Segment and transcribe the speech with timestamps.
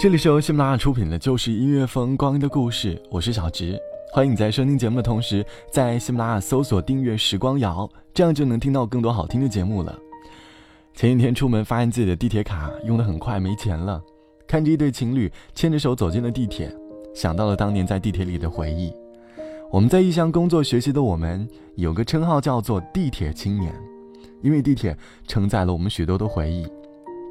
[0.00, 3.78] 这里是由喜马拉雅出品的《就是音乐风光的故事》，我是小直，
[4.10, 9.94] 欢迎你在收听节目的同时，在喜马拉雅搜索订阅“时光谣”，这样就能听到更多好听的节目了。
[10.94, 14.02] 前几天出门，发现自己的地铁卡用的很快，没钱了。
[14.46, 16.74] 看着一对情侣牵着手走进了地铁，
[17.14, 18.90] 想到了当年在地铁里的回忆。
[19.70, 21.46] 我们在异乡工作学习的我们，
[21.76, 23.70] 有个称号叫做“地铁青年”，
[24.40, 24.96] 因为地铁
[25.28, 26.66] 承载了我们许多的回忆。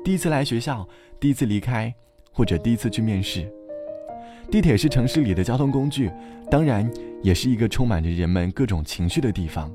[0.04, 0.88] 第一次来学校，
[1.20, 1.92] 第一次离开。
[2.32, 3.52] 或者第一次去面试，
[4.50, 6.12] 地铁是城市里的交通工具，
[6.50, 6.90] 当然
[7.22, 9.72] 也是一个充满着人们各种情绪的地方。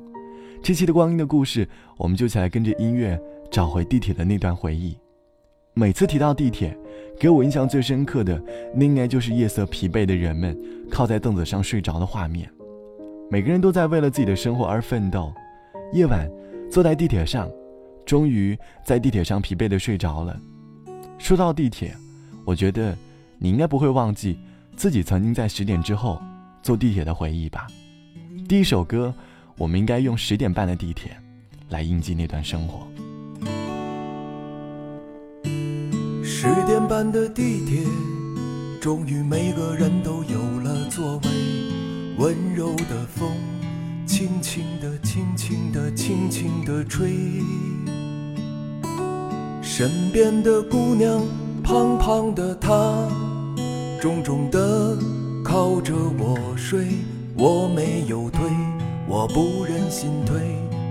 [0.63, 4.97] 这期的光阴的故事，我们就起来跟着音乐找回地铁的那段回忆。
[5.75, 6.77] 每次提到地铁，
[7.19, 8.43] 给我印象最深刻的，
[8.75, 10.59] 那应该就是夜色疲惫的人们
[10.91, 12.49] 靠在凳子上睡着的画面。
[13.31, 15.33] 每个人都在为了自己的生活而奋斗。
[15.93, 16.31] 夜晚，
[16.71, 17.51] 坐在地铁上，
[18.07, 20.37] 终于在地铁上疲惫的睡着了。
[21.19, 21.95] 说到地铁。
[22.45, 22.97] 我觉得
[23.39, 24.39] 你应该不会忘记
[24.77, 26.21] 自己曾经在十点之后
[26.63, 27.67] 坐地铁的回忆吧。
[28.47, 29.15] 第一首歌，
[29.57, 31.17] 我们应该用十点半的地铁
[31.71, 32.87] 来印记那段生活。
[36.23, 37.83] 十点半的地铁，
[38.81, 41.31] 终于每个人都有了座位。
[42.19, 43.33] 温柔的风，
[44.07, 47.11] 轻轻地、轻轻地、轻轻地吹。
[49.63, 51.23] 身边的姑娘。
[51.65, 53.09] 胖胖的他，
[53.99, 54.95] 重重的
[55.43, 56.89] 靠着我睡，
[57.39, 58.43] 我没有推，
[59.09, 60.37] 我不忍心推，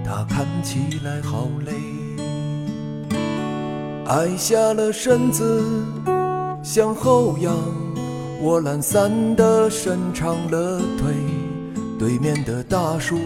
[0.04, 1.74] 他看起来好累。
[4.08, 5.64] 矮下了身子
[6.64, 7.56] 向后仰，
[8.42, 11.14] 我懒散的伸长了腿。
[12.00, 13.20] 对面的大叔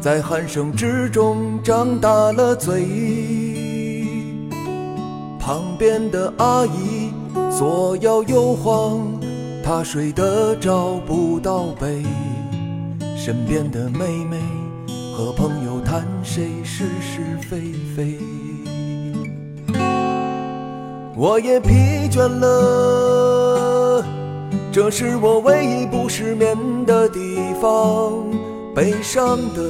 [0.00, 3.37] 在鼾声之中张大了嘴。
[5.48, 7.10] 旁边的阿姨
[7.58, 9.00] 左摇右晃，
[9.64, 12.02] 她睡得找不到北。
[13.16, 14.38] 身边的妹妹
[15.16, 18.18] 和朋友谈谁是是非非。
[21.16, 21.70] 我也疲
[22.10, 24.04] 倦了，
[24.70, 26.54] 这是我唯一不失眠
[26.84, 28.12] 的地方。
[28.74, 29.62] 悲伤的，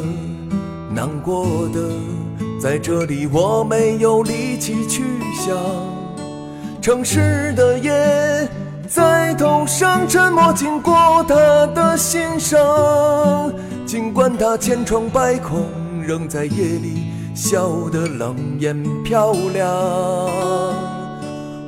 [0.92, 1.88] 难过的。
[2.60, 5.04] 在这里，我没有力气去
[5.48, 5.56] 想
[6.82, 8.46] 城市的夜，
[8.86, 10.94] 在头上沉默，经过
[11.26, 12.60] 他的心上。
[13.86, 15.64] 尽管他千疮百孔，
[16.06, 19.66] 仍在夜里笑得冷艳漂亮。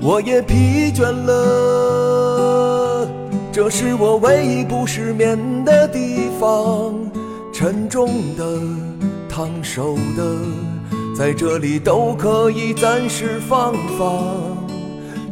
[0.02, 3.08] 我也疲倦了，
[3.50, 6.94] 这是我唯一不失眠的地方。
[7.50, 8.44] 沉重的，
[9.26, 10.22] 烫手的。
[11.20, 14.66] 在这里都可以暂时放放，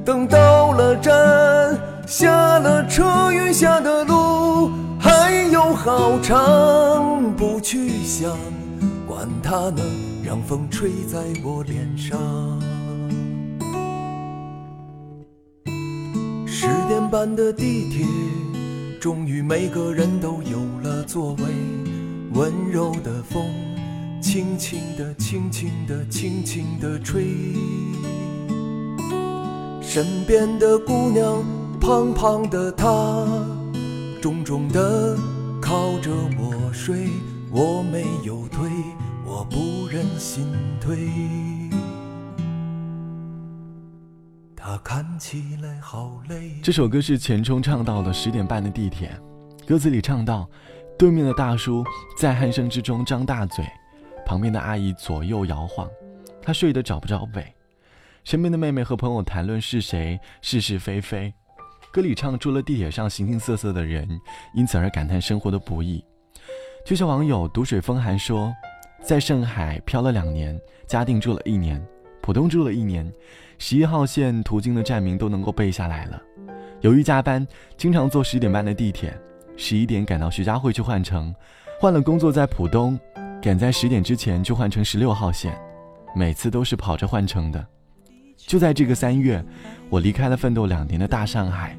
[0.04, 7.32] 等到了站，下了车，余下的路还有好长。
[7.38, 8.36] 不去想，
[9.06, 9.82] 管它呢，
[10.22, 12.18] 让风吹在我脸上。
[16.46, 18.04] 十点半的地铁，
[19.00, 21.44] 终于每个人都有了座位，
[22.34, 23.42] 温柔的风。
[24.20, 27.24] 轻轻地，轻轻地，轻轻地吹。
[29.80, 31.42] 身边的姑娘，
[31.80, 33.26] 胖胖的她，
[34.20, 35.16] 重重的
[35.62, 37.08] 靠着我睡。
[37.50, 38.68] 我没有推，
[39.24, 41.08] 我不忍心推。
[44.54, 46.60] 她看起来好累。
[46.62, 49.18] 这首歌是钱冲唱到的《十点半的地铁》，
[49.66, 50.46] 歌词里唱到，
[50.98, 51.82] 对面的大叔
[52.18, 53.64] 在鼾声之中张大嘴。
[54.28, 55.88] 旁边的阿姨左右摇晃，
[56.42, 57.50] 他睡得找不着北。
[58.24, 61.32] 身边的妹妹和朋友谈论是谁是是非非。
[61.90, 64.06] 歌里唱出了地铁上形形色色的人，
[64.54, 66.04] 因此而感叹生活的不易。
[66.84, 68.52] 就像网友毒水风寒说，
[69.02, 71.82] 在上海漂了两年，嘉定住了一年，
[72.20, 73.10] 浦东住了一年，
[73.56, 76.22] 十一号线途经的站名都能够背下来了。
[76.82, 77.48] 由于加班，
[77.78, 79.18] 经常坐十点半的地铁，
[79.56, 81.34] 十一点赶到徐家汇去换乘，
[81.80, 83.00] 换了工作在浦东。
[83.40, 85.56] 赶在十点之前就换成十六号线，
[86.14, 87.64] 每次都是跑着换乘的。
[88.36, 89.44] 就在这个三月，
[89.88, 91.76] 我离开了奋斗两年的大上海，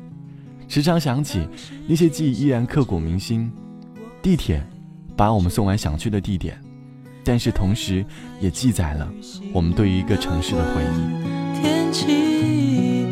[0.68, 1.48] 时常想起
[1.88, 3.52] 那些记忆，依然刻骨铭心。
[4.22, 4.62] 地铁
[5.16, 6.60] 把我们送完想去的地点，
[7.24, 8.06] 但是同时
[8.40, 9.10] 也记载了
[9.54, 11.62] 我们对于一个城市的回忆。
[11.62, 13.08] 天气，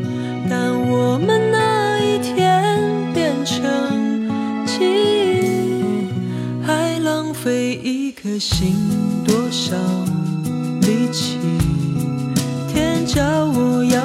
[0.49, 1.46] 但我们
[8.27, 8.75] 颗心
[9.25, 9.77] 多少
[10.81, 11.37] 力气？
[12.67, 13.96] 天叫我要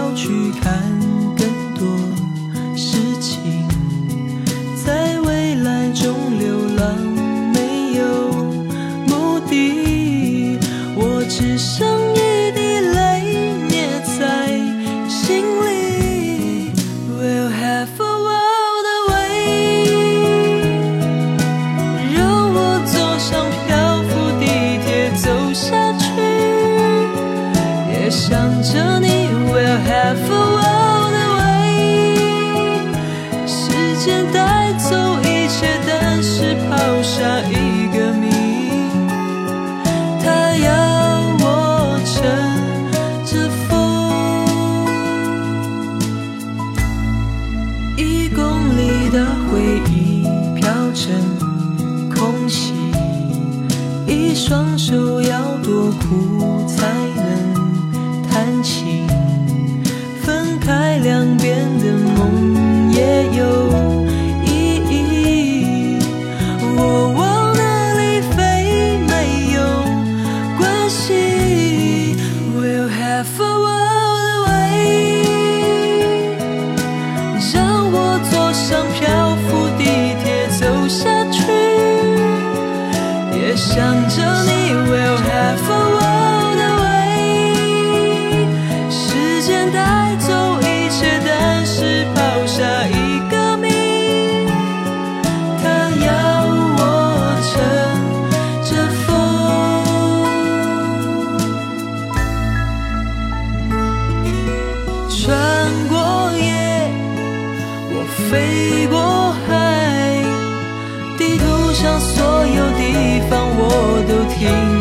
[114.13, 114.72] 都停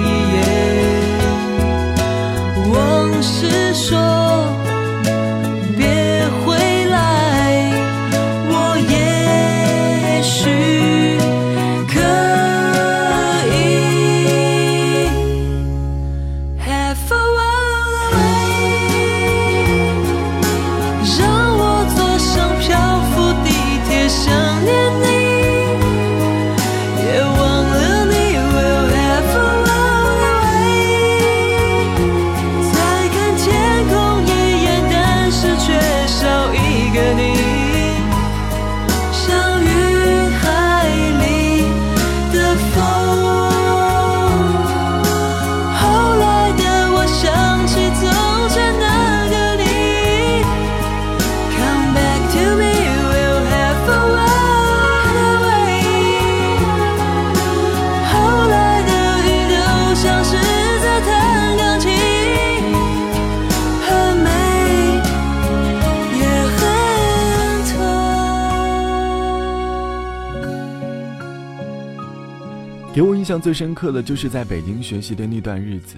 [73.22, 75.96] 印象最深刻的就是在北京学习的那段日子，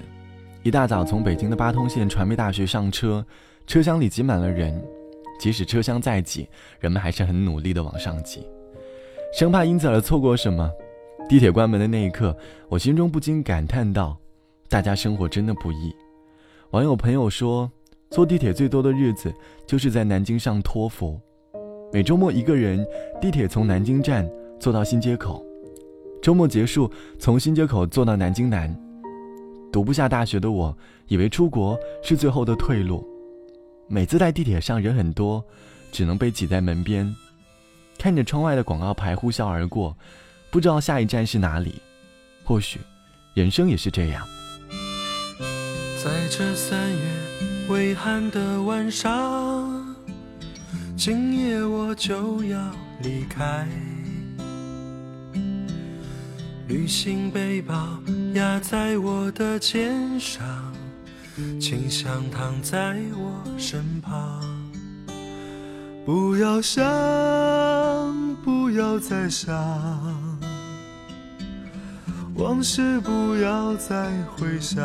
[0.62, 3.26] 一大早从北京的八通线传媒大学上车，
[3.66, 4.78] 车厢里挤满了人，
[5.40, 6.50] 即使车厢再挤，
[6.82, 8.46] 人们还是很努力的往上挤，
[9.34, 10.70] 生怕因此而错过什么。
[11.30, 12.36] 地铁关门的那一刻，
[12.68, 14.18] 我心中不禁感叹道：
[14.68, 15.96] 大家生活真的不易。
[16.72, 17.72] 网友朋友说，
[18.10, 19.34] 坐地铁最多的日子
[19.66, 21.18] 就是在南京上托福，
[21.94, 22.86] 每周末一个人，
[23.22, 25.42] 地铁从南京站坐到新街口。
[26.24, 26.90] 周末结束，
[27.20, 28.74] 从新街口坐到南京南。
[29.74, 30.76] 读不下大学的我，
[31.10, 33.06] 以为出国是最后的退路。
[33.90, 35.44] 每次在地铁上人很多，
[35.92, 37.14] 只能被挤在门边，
[38.00, 39.98] 看着窗外的广告牌呼啸而过，
[40.50, 41.82] 不知道下一站是哪里。
[42.46, 42.80] 或许，
[43.34, 44.26] 人生也是这样。
[46.02, 49.94] 在这三月微寒的晚上，
[50.96, 53.68] 今夜我就要离开。
[56.68, 58.00] 旅行背包
[58.34, 60.44] 压在我的肩上，
[61.60, 64.42] 清香躺在我身旁。
[66.06, 66.84] 不要想，
[68.44, 69.54] 不要再想，
[72.36, 74.80] 往事不要再回想。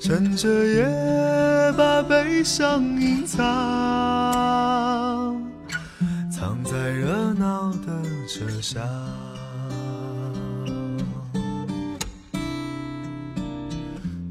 [0.00, 3.40] 趁着夜把悲伤隐藏，
[6.30, 8.82] 藏在热闹的车厢。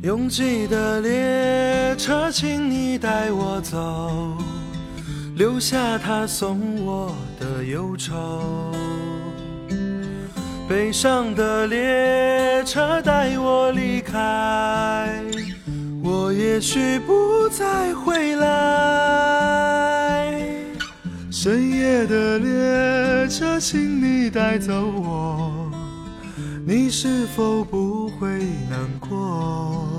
[0.03, 4.36] 拥挤的列车，请你带我走，
[5.36, 8.74] 留下他送我的忧愁。
[10.67, 15.24] 悲伤的列车带我离开，
[16.01, 18.50] 我也许不再回来。
[21.29, 25.72] 深夜的列车，请你带走我，
[26.65, 29.90] 你是否不会难过？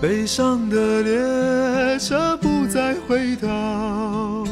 [0.00, 4.46] 悲伤的列车不再回头，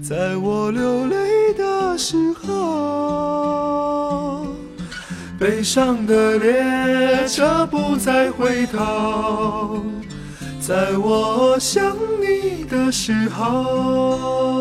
[0.00, 4.46] 在我流泪的时候。
[5.38, 9.82] 悲伤的列车不再回头，
[10.60, 14.52] 在我想你的时候。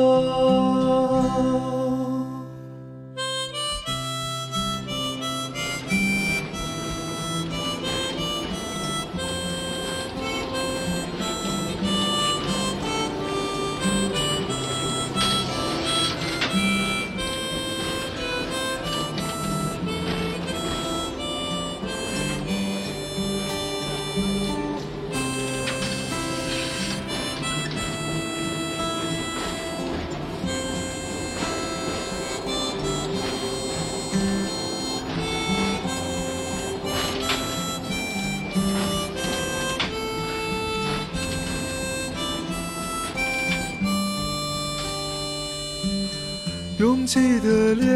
[46.92, 47.88] 拥挤的列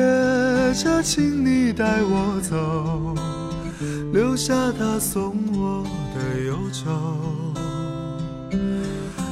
[0.73, 3.13] 车，请你带我走，
[4.13, 5.83] 留下他送我
[6.15, 6.89] 的忧愁。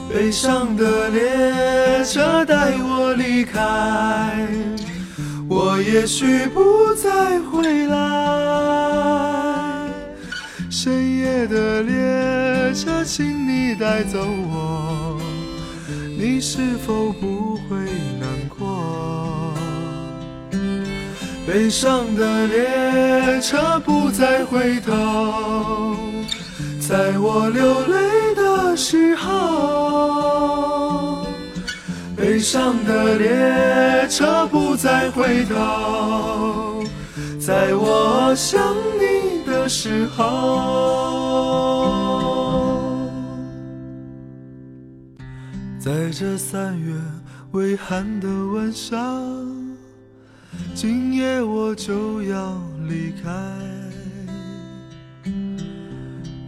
[0.10, 4.46] 悲伤的列车带我离开，
[5.48, 9.88] 我也许不再回来。
[10.70, 15.18] 深夜的列车，请你带走我，
[16.20, 17.78] 你是否不会
[18.20, 19.23] 难过？
[21.46, 25.94] 悲伤的列车不再回头，
[26.80, 31.28] 在我流泪的时候。
[32.16, 36.82] 悲伤的列车不再回头，
[37.40, 40.24] 在我想你的时候。
[45.78, 46.96] 在这三月
[47.52, 49.53] 微寒的晚上。
[50.76, 53.30] 今夜我就要离开，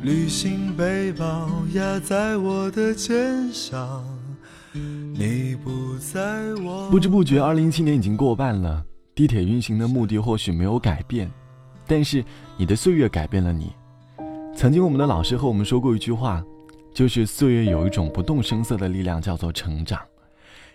[0.01, 4.03] 旅行背包压在我的肩上，
[4.73, 6.89] 你不在我。
[6.89, 8.83] 不知不觉，二零一七年已经过半了。
[9.13, 11.31] 地铁运行的目的或许没有改变，
[11.85, 12.25] 但是
[12.57, 13.71] 你的岁月改变了你。
[14.55, 16.43] 曾经我们的老师和我们说过一句话，
[16.93, 20.01] 就是岁月有一种不动声色的力量，叫做成长。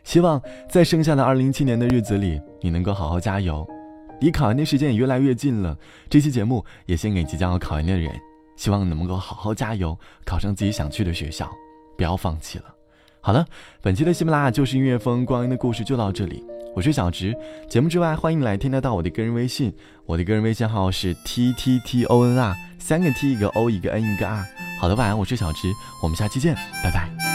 [0.04, 3.66] 希望在剩下的二零一七年的日子里，你能够好好加油。
[4.21, 5.76] 离考研的时间也越来越近了，
[6.09, 8.12] 这期节目也献给即将要考研的人，
[8.54, 11.50] 希望你能够好好加油，考上自己想去的学校，
[11.97, 12.64] 不要放弃了。
[13.23, 13.47] 好了，
[13.80, 17.35] 本期的喜马拉雅就是音乐风光阴的故事就到这里，我是小直。
[17.69, 19.73] 节目之外，欢迎来添加到我的个人微信，
[20.04, 24.45] 我的个人微信号是 t t t o n r，三个 t 一个 o 一个 n 一个 r。
[24.80, 27.30] 好的，晚安，我是小直，我们下期见，拜拜。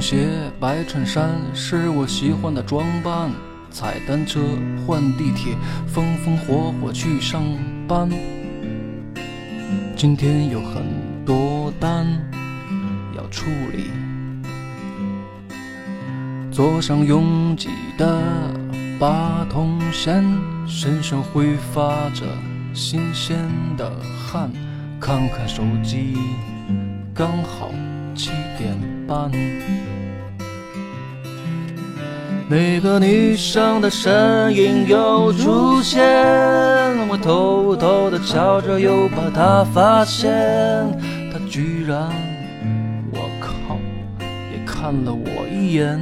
[0.00, 0.28] 鞋、
[0.58, 3.30] 白衬衫是我喜欢的装扮，
[3.70, 4.40] 踩单车、
[4.86, 5.54] 换地铁，
[5.86, 7.42] 风风火火去上
[7.86, 8.08] 班。
[9.94, 10.82] 今天有很
[11.26, 12.06] 多单
[13.14, 13.90] 要处理，
[16.50, 18.18] 坐上拥挤的
[18.98, 20.24] 八通线，
[20.66, 22.24] 身上挥发着
[22.72, 23.36] 新鲜
[23.76, 23.92] 的
[24.26, 24.50] 汗，
[24.98, 26.16] 看看手机，
[27.14, 27.70] 刚好
[28.14, 28.74] 七点
[29.06, 29.30] 半。
[32.50, 36.02] 那个女生的身影又出现，
[37.08, 40.28] 我偷偷的瞧着，又把她发现，
[41.32, 42.10] 她居然，
[43.12, 43.78] 我靠，
[44.50, 45.96] 也看了我一眼。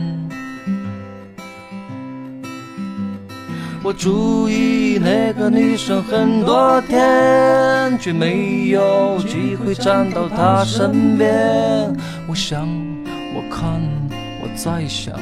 [3.83, 11.95] 我注意那个女生很多天，却没有机会站到她身边。
[12.27, 12.67] 我想。
[13.35, 13.79] 我看
[14.41, 15.15] 我在想，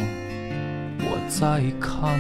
[1.29, 2.19] 再看。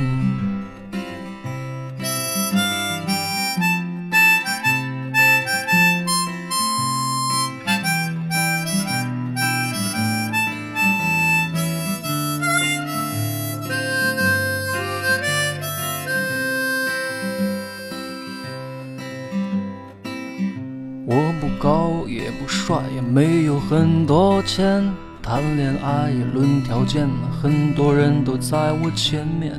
[21.08, 24.84] 我不高也不帅，也没有很多钱，
[25.26, 27.08] 谈恋爱也论条件，
[27.42, 29.54] 很多人都在我前面。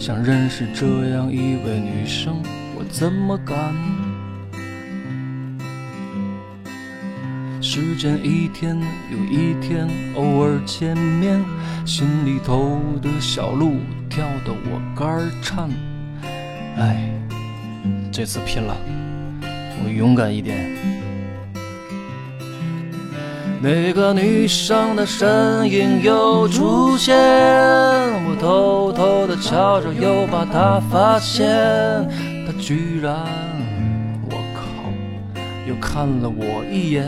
[0.00, 2.42] 想认识这样一位女生，
[2.74, 3.56] 我怎么敢？
[7.62, 8.76] 时间一天
[9.12, 11.40] 又一天，偶尔见面，
[11.86, 13.76] 心里头的小鹿
[14.08, 15.70] 跳得我肝儿颤。
[16.76, 17.12] 哎，
[18.10, 18.76] 这次拼了！
[19.84, 20.68] 我勇敢一点。
[23.62, 27.14] 那个女生的身影又出现，
[28.24, 31.46] 我偷偷的瞧着，又把她发现，
[32.46, 33.14] 她居然，
[34.30, 34.62] 我靠，
[35.68, 37.06] 又看了我一眼。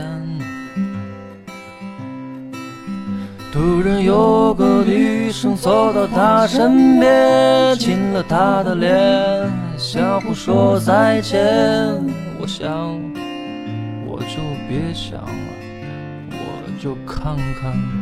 [3.50, 11.40] 突然有个女生走到她身边，亲了她的脸，相互说再见。
[12.38, 13.00] 我想，
[14.06, 14.37] 我就
[14.68, 15.51] 别想了，
[16.82, 18.01] 就看看。